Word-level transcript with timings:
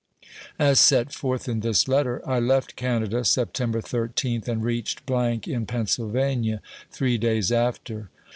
As 0.57 0.79
set 0.79 1.13
forth 1.13 1.47
in 1.47 1.59
this 1.59 1.87
letter, 1.87 2.27
I 2.27 2.39
left 2.39 2.75
Canada 2.75 3.23
September 3.23 3.81
13th, 3.83 4.47
and 4.47 4.63
reached, 4.63 5.07
in 5.11 5.67
Pennsylvania, 5.67 6.59
three 6.89 7.19
days 7.19 7.51
after. 7.51 8.09